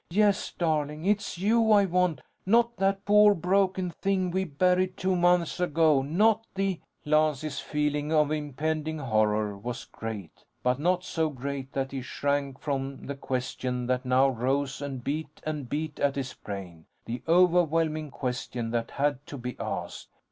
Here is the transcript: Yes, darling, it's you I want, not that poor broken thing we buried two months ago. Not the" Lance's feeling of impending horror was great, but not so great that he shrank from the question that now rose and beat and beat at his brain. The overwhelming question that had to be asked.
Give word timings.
Yes, 0.09 0.51
darling, 0.53 1.05
it's 1.05 1.37
you 1.37 1.71
I 1.71 1.85
want, 1.85 2.21
not 2.43 2.77
that 2.77 3.05
poor 3.05 3.35
broken 3.35 3.91
thing 3.91 4.31
we 4.31 4.45
buried 4.45 4.97
two 4.97 5.15
months 5.15 5.59
ago. 5.59 6.01
Not 6.01 6.43
the" 6.55 6.79
Lance's 7.05 7.59
feeling 7.59 8.11
of 8.11 8.31
impending 8.31 8.97
horror 8.97 9.55
was 9.55 9.85
great, 9.85 10.43
but 10.63 10.79
not 10.79 11.03
so 11.03 11.29
great 11.29 11.71
that 11.73 11.91
he 11.91 12.01
shrank 12.01 12.59
from 12.59 13.05
the 13.05 13.15
question 13.15 13.85
that 13.85 14.03
now 14.03 14.27
rose 14.27 14.81
and 14.81 15.03
beat 15.03 15.39
and 15.45 15.69
beat 15.69 15.99
at 15.99 16.15
his 16.15 16.33
brain. 16.33 16.87
The 17.05 17.21
overwhelming 17.27 18.09
question 18.09 18.71
that 18.71 18.89
had 18.89 19.23
to 19.27 19.37
be 19.37 19.55
asked. 19.59 20.09